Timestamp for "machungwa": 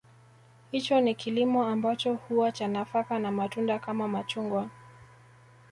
4.07-4.69